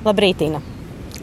[0.00, 0.62] Labrīt, Ina!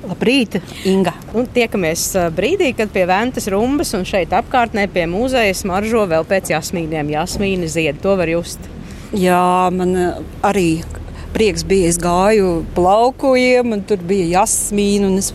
[0.08, 1.16] Labrīt, Inga!
[1.34, 2.04] Un tiekamies
[2.38, 7.10] brīdī, kad pie Ventas rumbas un šeit apkārtnē pie muzeja smaržo vēl pēc jasmīniem.
[7.16, 8.62] Jasmīna zied, to var just.
[9.18, 9.96] Jā, man
[10.46, 10.84] arī
[11.38, 11.92] prieks bija.
[11.92, 15.32] Es gāju plaukojiem, un tur bija jasmīna, un es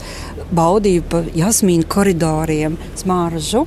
[0.52, 3.64] baudīju pa jasmīnu koridoriem smāržu.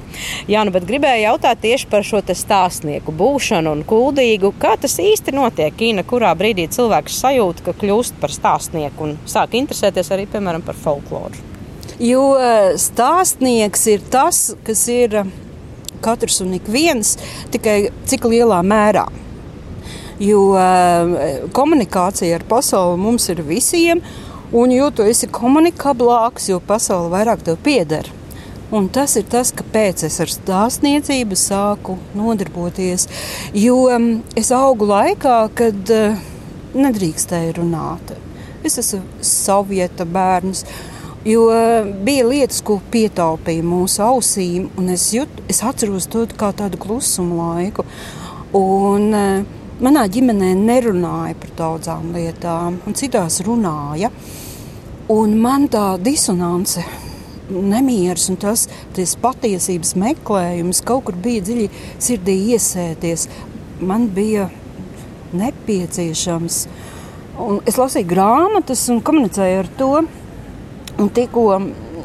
[0.51, 4.51] Jā, nu, bet gribēju jautāt tieši par šo stāstnieku būšanu un kuldīgu.
[4.59, 5.73] Kā tas īsti notiek?
[5.79, 10.77] Kīna, kurā brīdī cilvēks sajūt, ka kļūst par stāstnieku un sāk interesēties arī, piemēram, par
[10.79, 11.53] folkloru?
[12.03, 15.21] Jo e, stāstnieks ir tas, kas ir
[16.03, 17.15] katrs un ik viens,
[17.53, 19.07] tikai cik lielā mērā.
[20.19, 20.67] Jo e,
[21.55, 24.03] komunikācija ar pasauli mums ir visiem,
[24.55, 28.07] Un jo tu esi komunikablāks, jo pasaule vairāk tev pieder.
[28.71, 33.07] Un tas ir tas, kāpēc es ar stāstniecību sāku nodarboties.
[33.57, 34.07] Jo um,
[34.37, 36.21] es augu laikā, kad uh,
[36.77, 38.13] nedrīkstēju runāt.
[38.65, 40.63] Es esmu sovieta bērns.
[41.25, 46.53] Jo uh, bija lietas, ko pietaupīja mūsu ausīm, un es, jut, es atceros to kā
[46.53, 47.83] tādu klusumu laiku.
[48.55, 54.11] Un, uh, manā ģimenē nerunāja par daudzām lietām, un citās runāja.
[55.11, 56.81] Un man tā disonance,
[57.49, 58.65] nemieris un tas
[59.21, 61.67] patiesības meklējums kaut kur bija dziļi
[62.01, 63.27] sirdī iesēties.
[63.85, 64.47] Man bija
[65.35, 66.61] nepieciešams.
[67.45, 69.91] Un es lasīju grāmatas un komunicēju ar to.
[70.95, 71.59] Un tikko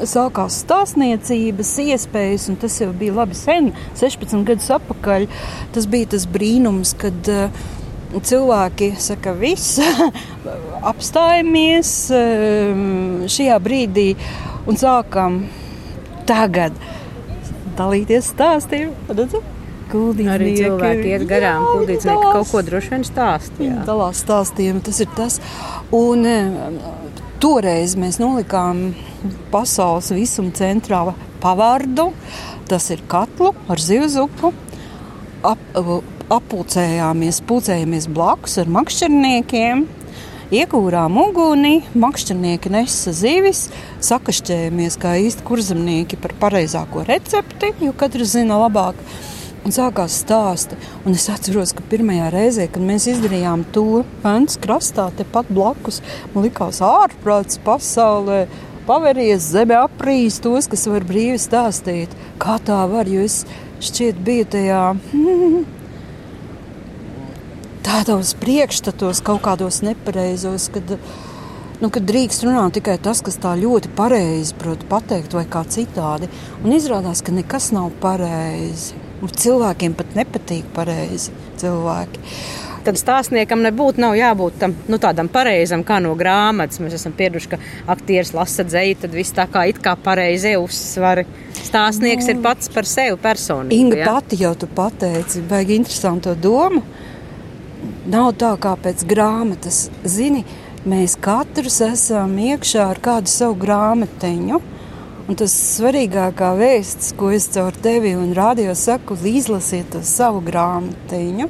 [0.07, 5.27] sākās stāstniecības iespējas, un tas jau bija labi sen, 16 gadus atpakaļ.
[5.75, 7.63] Tas bija tas brīnums, kad uh,
[8.19, 9.79] cilvēki saka, viss,
[10.91, 14.09] apstājamies ehm, šajā brīdī
[14.67, 15.41] un sākam
[16.29, 16.75] tagad
[17.77, 18.91] dalīties stāstiem.
[19.91, 23.81] Arī cilvēki iet garām, kuldīdznieki kaut ko droši vien stāstīja.
[23.87, 25.39] Dalās stāstiem, tas ir tas.
[25.95, 26.77] Un ehm,
[27.41, 28.91] toreiz mēs nolikām
[29.53, 31.01] pasaules visuma centrā
[31.41, 32.11] pavārdu.
[32.69, 34.53] Tas ir katlu ar zivzupu.
[35.45, 35.61] Ap,
[36.31, 39.87] apulcējāmies, pulcējāmies blakus ar makšķerniekiem.
[40.51, 43.69] Iegūrām uguni, makšķernieki nesa zivis,
[44.03, 48.99] sakašķējamies kā īsti kurzemnieki par pareizāko recepti, jo katrs zina labāk.
[49.61, 50.77] Un sākās stāsti.
[51.05, 56.01] Un es atceros, ka pirmajā reizē, kad mēs izdarījām to pēdas krastā, tepat blakus,
[56.33, 58.47] man likās ārprāts pasaulē.
[58.87, 62.15] Paveries zeme aprīs tos, kas var brīvi stāstīt.
[62.41, 63.43] Kā tā var, jo es
[63.85, 64.81] šķiet biju tajā
[67.85, 70.95] tādos priekšstatos, kaut kādos nepareizos, kad,
[71.83, 76.33] nu, kad drīkst runāt tikai tas, kas tā ļoti pareizi prot pateikt, vai kā citādi.
[76.65, 79.00] Un izrādās, ka nekas nav pareizi.
[79.21, 82.21] Un cilvēkiem pat nepatīk pareizi cilvēki.
[82.81, 86.81] Tad stāstniekam nebūtu jābūt tam, nu, tādam pareizam, kā no grāmatas.
[86.81, 87.59] Mēs esam pieraduši, ka
[87.93, 91.23] aktieris lasa dzēju, tad viss tā kā it kā pareizi uzsver.
[91.61, 92.33] Stāstnieks no.
[92.33, 93.77] ir pats par sevi personīgi.
[93.77, 94.09] Inga ja?
[94.09, 96.81] pati jau tu pateici, baigi interesantu domu.
[98.09, 99.83] Nav tā kā pēc grāmatas.
[100.01, 100.41] Zini,
[100.89, 104.61] mēs katrs esam iekšā ar kādu savu grāmatiņu.
[105.31, 111.45] Un tas svarīgākā vēsts, ko es caur tevi un rādio saku, izlasiet to savu grāmatiņu.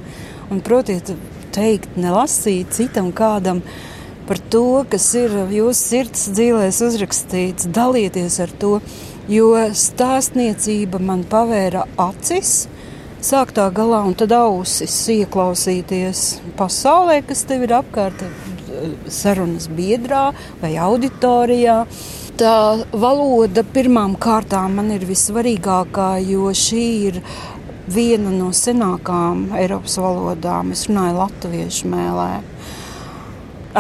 [0.54, 1.10] Un, protiet,
[1.50, 3.64] teikt, nelasīt citam kādam
[4.28, 8.76] par to, kas ir jūsu sirds dzīvēs uzrakstīts, dalieties ar to.
[9.26, 12.68] Jo stāstniecība man pavēra acis,
[13.18, 16.28] sākt tā galā un tad ausis ieklausīties
[16.62, 18.28] pasaulē, kas tev ir apkārt,
[19.10, 20.28] sarunas biedrā
[20.62, 21.88] vai auditorijā.
[22.42, 27.20] Tā valoda pirmām kārtām man ir vissvarīgākā, jo šī ir
[27.86, 30.72] viena no senākām Eiropas valodām.
[30.74, 32.40] Es runāju latviešu mēlē.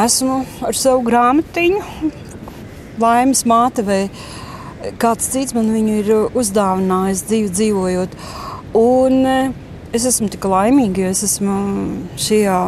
[0.03, 0.35] Esmu
[0.69, 2.11] ar savu grāmatiņu,
[3.01, 3.99] laimes māte vai
[5.01, 8.13] kāds cits man viņu ir uzdāvinājis dzīvi dzīvojot.
[8.77, 9.25] Un
[9.89, 11.57] es esmu tik laimīga, jo es esmu
[12.29, 12.61] šajā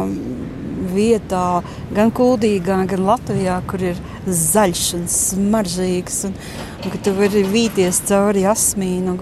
[0.90, 1.46] vietā,
[1.94, 6.20] gan Kuldīgā, gan Latvijā, kur ir zaļš un smaržīgs.
[6.28, 6.36] Un,
[6.84, 9.16] un ka tu vari vīties cauri jasmīnu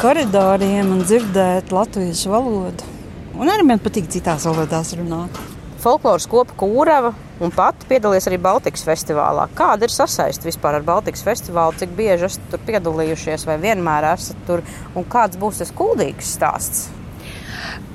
[0.00, 2.94] koridoriem un dzirdēt latviešu valodu.
[3.36, 5.38] Un arī man patīk citās valodās runāt.
[5.82, 7.12] Folkloras kopa Kūrava
[7.44, 9.44] un pati piedalījies arī Baltikas festivālā.
[9.54, 11.76] Kāda ir sasaiste vispār ar Baltikas festivālu?
[11.78, 14.64] Cik bieži esat tur piedalījušies vai vienmēr esat tur?
[14.96, 16.86] Un kāds būs tas kuldīgs stāsts?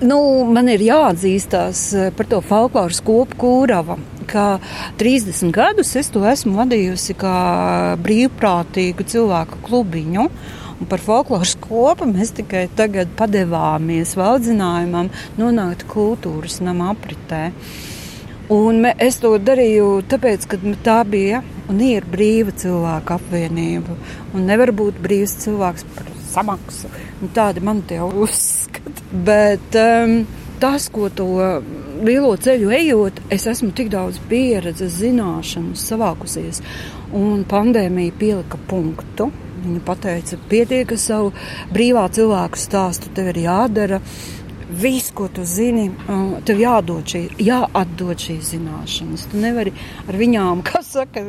[0.01, 0.17] Nu,
[0.49, 3.97] man ir jāatzīstās eh, par to folkloras kopu kūrava,
[4.31, 4.45] ka
[5.01, 7.35] 30 gadus es to esmu vadījusi kā
[8.01, 10.27] brīvprātīgu cilvēku klubiņu.
[10.81, 17.51] Un par folkloras kopu mēs tikai tagad padevāmies valdzinājumam nonākt kultūras nama apritē.
[18.51, 23.95] Un es to darīju tāpēc, ka tā bija un ir brīva cilvēka apvienība.
[24.33, 26.89] Un nevar būt brīvs cilvēks par samaksu.
[27.21, 29.05] Un tādi man tie uzskati.
[29.11, 30.17] Bet um,
[30.59, 31.29] tas, ko to
[32.05, 36.61] lielo ceļu ejot, es esmu tik daudz pieredzes, zināšanas savākusies.
[37.17, 39.31] Un pandēmija pielika punktu.
[39.61, 41.33] Viņa teica, pietiek ar savu
[41.73, 43.99] brīvā cilvēku stāstu, tev ir jādara
[44.71, 45.89] viss, ko tu zini,
[46.47, 49.27] tev jādod šī, jāatdod šīs zināšanas.
[49.29, 49.75] Tu nevari
[50.07, 51.27] ar viņām, kas saka,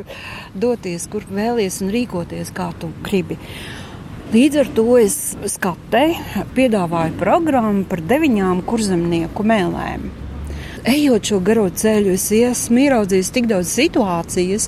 [0.55, 3.37] doties, kur vēlies un rīkoties, kā tu gribi.
[4.33, 5.17] Līdz ar to es
[5.59, 6.07] skatē
[6.57, 10.22] piedāvāju programmu par deviņām kurzemnieku mēlēm.
[10.83, 14.67] Ejot šo garo ceļu, es esmu ieraudzījis tik daudz situācijas,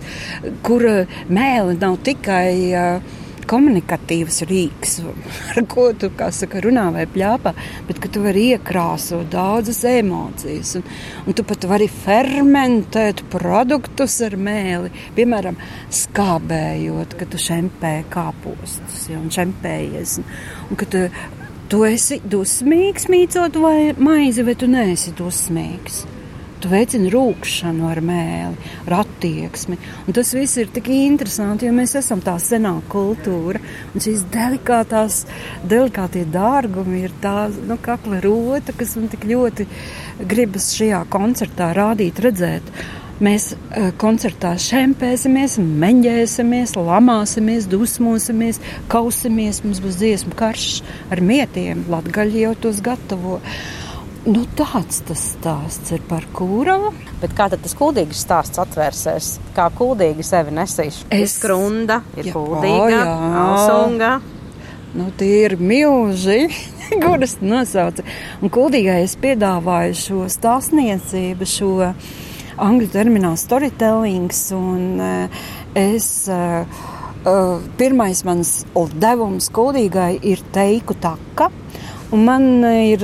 [0.63, 0.85] kur
[1.27, 3.15] mēli nav tikai uh,
[3.49, 4.97] komunikatīvs rīks,
[5.51, 7.53] ar ko tu saka, runā vai pļāpā,
[7.87, 10.75] bet tu vari iekrāsot daudzas emocijas.
[10.79, 10.85] Un,
[11.25, 15.59] un tu pat vari fermentēt produktus ar mēli, piemēram,
[16.03, 20.19] skābējot, kad tu šempē kāpostus ja, un šempējies.
[20.21, 20.31] Un,
[20.69, 20.89] un, ka
[21.75, 26.05] tu, esi dusmīgs mīcot vai maizi, vai tu neesi dusmīgs
[26.63, 29.75] tu veicini rūkšanu ar mēli, ar attieksmi.
[30.07, 33.59] Un tas viss ir tik interesanti, jo mēs esam tā senā kultūra.
[33.91, 35.19] Un šīs delikātās,
[35.61, 39.67] delikātie dārgumi ir tā nu, kakla rota, kas man tik ļoti
[40.25, 42.73] gribas šajā koncertā rādīt, redzēt.
[43.23, 43.53] Mēs
[44.01, 48.59] koncertā šempēsimies, meņģēsimies, lamāsimies, dusmosimies,
[48.91, 49.61] kausimies.
[49.63, 50.81] Mums būs dziesmu karš
[51.15, 53.39] ar mietiem, latgaļi jau tos gatavo.
[54.25, 56.91] Nu, tāds tas stāsts ir par kūravu.
[57.21, 59.31] Bet kā tad tas kuldīgas stāsts atvērsies?
[59.55, 60.99] Kā kuldīgi sevi nesīs?
[61.13, 62.99] Es skrunda, ir jā, kuldīga,
[63.45, 64.11] alsunga.
[64.95, 66.49] Nu, tie ir milži,
[67.03, 68.03] kuras nosauca.
[68.43, 71.91] Un kuldīgai es piedāvāju šo stāstniecību, šo
[72.61, 74.41] angļu terminu storytellings.
[74.55, 75.45] Un uh,
[75.77, 76.63] es, uh,
[77.25, 78.57] uh, pirmais mans
[78.95, 81.51] devums kuldīgai ir teiku taka.
[82.13, 83.01] Un man ir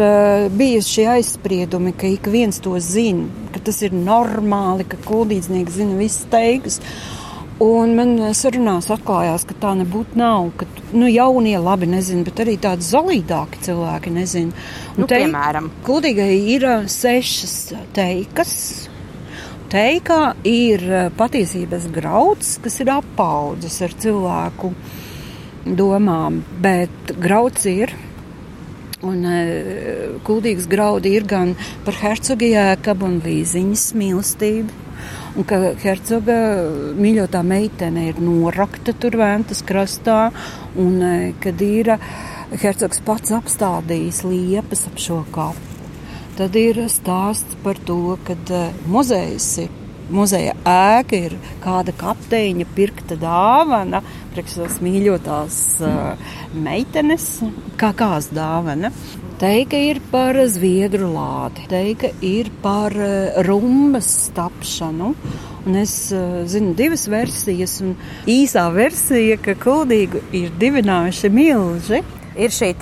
[0.54, 5.98] bijuši šie aizspriedumi, ka ik viens to zina, ka tas ir normāli, ka kuldīdznieki zina
[5.98, 6.78] visas teikas.
[7.62, 10.48] Un man sarunās atklājās, ka tā nebūtu nav.
[10.58, 10.66] Ka,
[10.98, 14.64] nu, jaunie labi nezina, bet arī tādi zolīdāki cilvēki nezina.
[14.96, 17.58] Un nu, te, piemēram, kuldīgai ir sešas
[17.98, 18.56] teikas.
[19.72, 20.84] Teikā ir
[21.16, 24.74] patiesības grauds, kas ir apaudzis ar cilvēku
[25.80, 27.94] domām, bet grauds ir
[29.02, 34.78] Un uh, kuldīgs graudi ir gan par hercoga jēkabu un līziņas mīlestību.
[35.40, 36.36] Un ka hercoga
[37.00, 40.20] mīļotā meitene ir norakta tur vēntas krastā,
[40.78, 41.96] un uh, kad ir
[42.62, 45.71] hercogs pats apstādījis liepas ap šo kapu.
[46.42, 49.74] Tad ir stāsts par to, ka uh, muzejs ir
[50.10, 54.00] muzeja ēka ir kāda kapteiņa pirkta dāvana,
[54.34, 56.32] priekš savas mīļotās uh,
[56.66, 57.28] meitenes,
[57.78, 58.90] kā kās dāvana.
[59.44, 65.12] Teika ir par zviedru lādi, teika ir par uh, rumbas tapšanu.
[65.70, 65.94] Un es
[66.50, 67.94] zinu divas versijas, un
[68.26, 72.02] īsā versija, ka kuldīgu ir dibinājuši milži.
[72.34, 72.74] Ir šī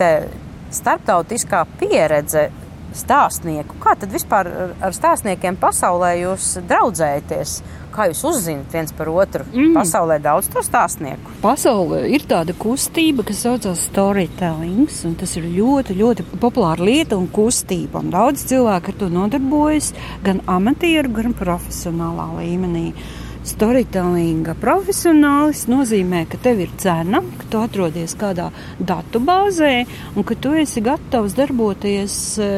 [0.71, 2.47] starptautiskā pieredze
[2.95, 3.77] stāstnieku.
[3.83, 4.49] Kā tad vispār
[4.79, 7.59] ar stāstniekiem pasaulē jūs draudzējaties?
[7.89, 9.45] Kā jūs uzzināt viens par otru?
[9.49, 9.73] Mm.
[9.75, 11.33] Pasaulē daudz to stāstnieku.
[11.41, 17.25] Pasaulē ir tāda kustība, kas saucas storytelling, un tas ir ļoti, ļoti populāra lieta un
[17.33, 18.03] kustība.
[18.03, 19.93] Un daudz cilvēku ar to nodarbojas
[20.25, 22.91] gan amatieru, gan profesionālā līmenī.
[23.39, 28.49] Storytellinga profesionālis nozīmē, ka tev ir cena, ka tu atrodies kādā
[28.83, 29.85] datu bāzē
[30.19, 32.49] un ka tu esi gatavs darboties e,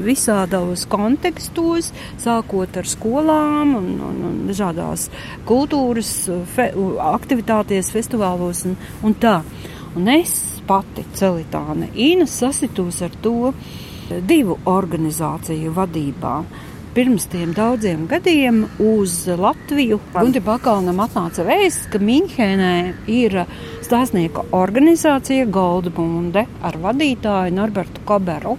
[0.00, 1.90] visādos kontekstos,
[2.24, 5.10] sākot ar skolām un, un, un dažādās
[5.48, 6.14] kultūras
[6.54, 6.70] fe,
[7.10, 9.42] aktivitātēs, festivālos un, un tā.
[9.92, 10.32] Un es
[10.64, 13.52] pati, Celitāne Ina, sasitos ar to
[14.26, 16.34] divu organizāciju vadībā
[16.94, 20.00] pirms tiem daudziem gadiem uz Latviju.
[20.14, 22.74] Gunte Bakalnam atnāca vēsts, ka Minhenē
[23.10, 23.36] ir
[23.84, 28.56] stāstnieku organizācija Goldbunde ar vadītāju Norbertu Koberu.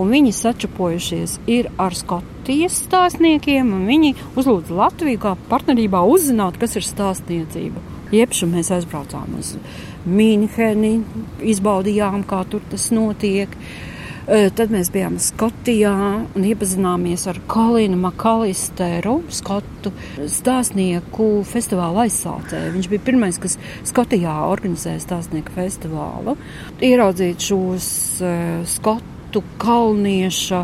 [0.00, 6.74] Un viņi sačapojušies ir ar Skotijas stāstniekiem, un viņi uzlūdza Latviju kā partnerībā uzzināt, kas
[6.80, 7.82] ir stāstniecība.
[8.14, 9.54] Iepšu mēs aizbraucām uz
[10.08, 10.96] Mīnheni,
[11.52, 13.54] izbaudījām, kā tur tas notiek.
[13.54, 15.92] Uh, Tad mēs bijām Skotijā
[16.24, 19.92] un iepazināmies ar Kolinu Makalisteru, skotu
[20.32, 22.72] stāstnieku festivāla aizsācēju.
[22.78, 26.38] Viņš bija pirmais, kas Skotijā organizēja stāstnieku festivālu.
[26.80, 27.88] Ieraudzīt šos
[28.24, 30.62] uh, skotu kalnieša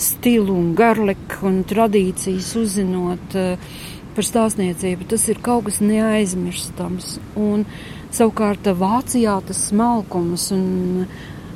[0.00, 3.34] stilu un garliku un tradīcijas uzzinot.
[3.34, 5.06] Uh, par stāstniecību.
[5.10, 7.12] Tas ir kaut kas neaizmirstams.
[7.38, 7.62] Un,
[8.14, 10.64] savukārt Vācijā tas smalkums un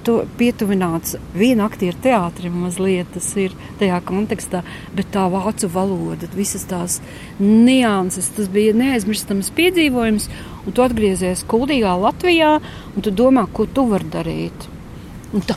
[0.04, 4.62] to pietuvināts viena aktieru teātrim mazliet tas ir tajā kontekstā,
[4.96, 7.00] bet tā vācu valoda, visas tās
[7.40, 10.28] nianses, tas bija neaizmirstams piedzīvojums,
[10.64, 12.56] un tu atgriezies kuldīgā Latvijā,
[12.94, 14.68] un tu domā, ko tu vari darīt.
[15.34, 15.56] Un tā,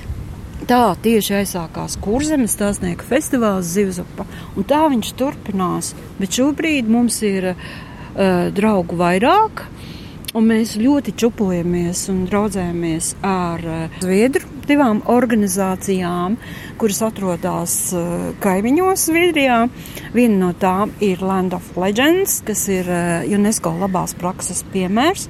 [0.69, 7.51] tā tieši aizsākās Kurzemes stāstnieku festivāls Zivzupa, un tā viņš turpinās, bet šobrīd mums ir
[7.53, 9.67] uh, draugu vairāk,
[10.37, 16.35] Un mēs ļoti čupojamies un draudzējamies ar eh, Zviedru divām organizācijām,
[16.77, 18.11] kuras atrodas eh,
[18.43, 19.63] kaimiņos Zviedrijā.
[20.13, 25.25] Viena no tām ir Land of Legends, kas ir eh, UNESCO labās prakses piemērs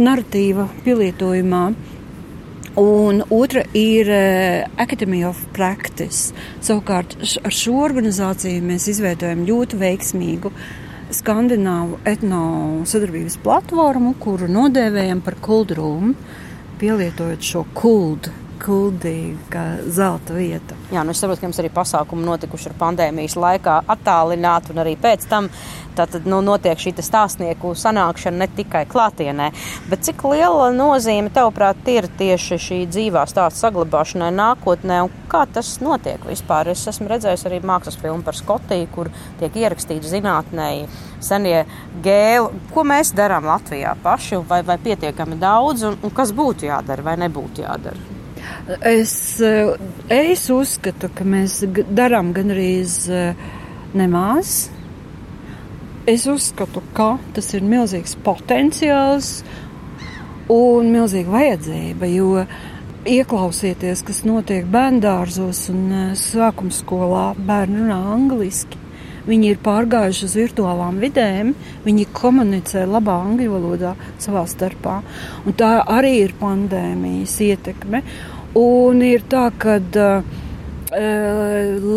[0.00, 1.66] narratīva pielietojumā.
[2.80, 4.08] Un otra ir
[4.80, 6.32] Academy of Practice.
[6.64, 10.64] Savukārt ar šo organizāciju mēs izveidojam ļoti veiksmīgu uh,
[11.12, 12.42] skandināvu etno
[12.88, 16.14] sadarbības platformu, kuru nodēvējam par kuldrūmu,
[16.80, 20.76] pielietojot šo kuldu kuldīga zelta vieta.
[20.92, 24.96] Jā, nu es saprotu, ka jums arī pasākumi notikuši ar pandēmijas laikā attālināti un arī
[25.00, 25.50] pēc tam.
[25.92, 29.50] Tātad nu, notiek šī stāstnieku sanākšana ne tikai klātienē,
[29.90, 35.74] bet cik liela nozīme tavuprāt ir tieši šī dzīvā stāsta saglabāšanai nākotnē un kā tas
[35.84, 36.70] notiek vispār?
[36.72, 40.88] Es esmu redzējis arī mākslas filmu par Skotiju, kur tiek ierakstīti zinātnēji
[41.20, 41.66] senie
[42.04, 42.64] gēli.
[42.72, 47.20] Ko mēs darām Latvijā paši vai, vai pietiekami daudz un, un kas būtu jādara vai
[47.20, 48.21] nebūtu jādara?
[48.86, 49.74] Es, eh,
[50.08, 51.60] es uzskatu, ka mēs
[51.94, 53.34] darām gandrīz eh,
[53.94, 54.70] nemaz.
[56.06, 59.40] Es uzskatu, ka tas ir milzīgs potenciāls
[60.50, 62.44] un milzīga vajadzība, jo
[63.08, 68.78] ieklausieties, kas notiek bērngārzos un eh, sākuma skolā, bērni runā angliski.
[69.22, 71.52] Viņi ir pārgājuši uz virtuālām vidēm,
[71.84, 74.98] viņi komunicē labā angļu valodā savā starpā.
[75.46, 78.02] Un tā arī ir pandēmijas ietekme.
[78.58, 80.32] Un ir tā, ka uh,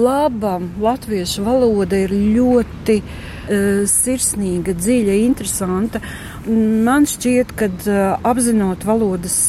[0.05, 6.03] laba latviešu valoda ir ļoti uh, sirsnīga, dziļa, interesanta.
[6.45, 9.39] Man šķiet, ka uh, apzinot valodas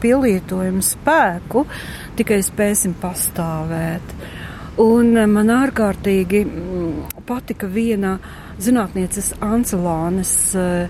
[0.00, 1.66] pielietojumu spēku,
[2.14, 4.14] tikai spēsim pastāvēt.
[4.80, 6.46] Un man ārkārtīgi
[7.26, 8.18] patika viena
[8.62, 10.88] zinātnieces Ancelānes, uh,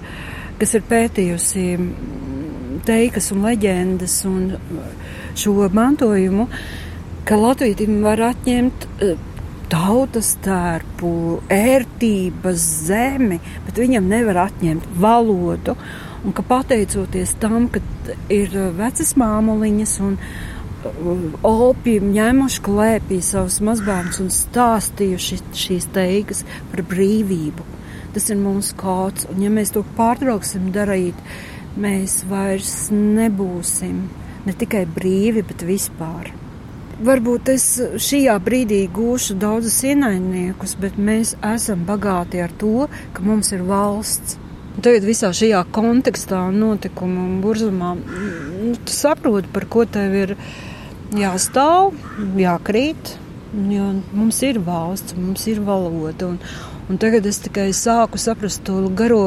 [0.58, 1.66] kas ir pētījusi
[2.86, 4.48] teikas un leģendas un
[5.38, 6.48] šo mantojumu,
[7.26, 9.14] ka latvietim var atņemt e,
[9.72, 11.12] tautas tērpu,
[11.52, 15.76] ērtības, zemi, bet viņam nevar atņemt valodu.
[16.24, 17.82] Un ka pateicoties tam, ka
[18.32, 20.53] ir vecas māmuliņas un e,
[21.44, 27.66] opi ņēmuši klēpī savus mazbērnus un stāstījuši šīs teigas par brīvību.
[28.14, 31.18] Tas ir mūsu kods, un ja mēs to pārtrauksim darīt,
[31.80, 34.04] mēs vairs nebūsim
[34.44, 36.30] ne tikai brīvi, bet vispār.
[37.04, 37.64] Varbūt es
[37.98, 42.86] šajā brīdī gūšu daudzus ienaidniekus, bet mēs esam bagāti ar to,
[43.16, 44.38] ka mums ir valsts.
[44.74, 50.36] Tagad visā šajā kontekstā un notikumu un burzumā nu, tu saproti, par ko tev ir
[51.18, 51.94] jāstāv,
[52.38, 53.14] jākrīt,
[53.70, 56.32] jo mums ir valsts, mums ir valoda.
[56.32, 56.40] Un,
[56.90, 59.22] un tagad es tikai sāku saprast to garo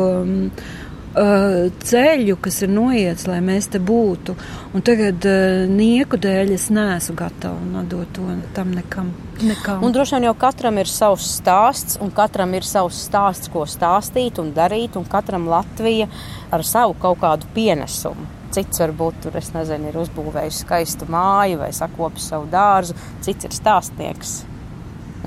[1.18, 4.36] uh, ceļu, kas ir noiets, lai mēs te būtu.
[4.76, 8.28] Un tagad uh, nieku dēļ es neesmu gatava nodot to
[8.58, 9.14] tam nekam.
[9.42, 9.84] nekam.
[9.86, 14.42] Un droši vien jau katram ir savs stāsts, un katram ir savs stāsts, ko stāstīt
[14.44, 16.10] un darīt, un katram Latvija
[16.52, 18.37] ar savu kaut kādu pienesumu.
[18.56, 24.38] Cits varbūt tur, nezinu, ir uzbūvējis skaistu māju vai sakopis savu dārzu, cits ir stāstnieks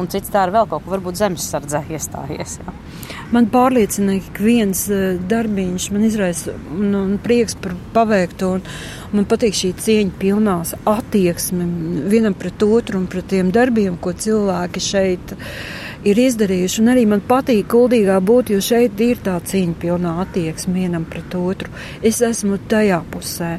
[0.00, 2.58] un cits tā ir vēl kaut ko, varbūt zemesardzē iestājies.
[2.62, 2.74] Jā.
[3.34, 8.54] Man pārliecina, ka viens eh, darbiņš man izraisa un, un prieks par paveikto.
[8.58, 8.64] Un,
[9.14, 11.66] man patīk šī cieņa pilnās attieksme
[12.10, 15.36] vienam pret otru un pret tiem darbiem, ko cilvēki šeit
[16.04, 16.82] ir izdarījuši.
[16.82, 21.34] Un arī man patīk kuldīgā būt, jo šeit ir tā cieņa pilnā attieksme vienam pret
[21.38, 21.72] otru.
[22.02, 23.56] Es esmu tajā pusē.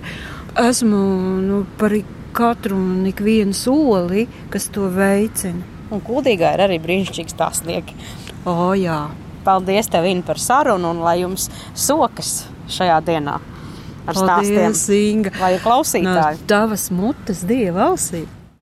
[0.61, 1.01] Esmu
[1.45, 1.95] nu, par
[2.35, 5.67] katru un ikvienu soli, kas to veicina.
[5.91, 7.95] Un Kuldīgā ir arī brīnišķīgi stāstnieki.
[8.47, 9.09] O, jā.
[9.43, 13.39] Paldies tev, Inna, par sarunu un lai jums sokas šajā dienā
[14.05, 15.09] ar Paldies, stāstiem.
[15.11, 15.33] Inga.
[15.41, 16.39] Lai ir klausītāji.
[16.39, 18.25] No tavas mutes dieva ausī.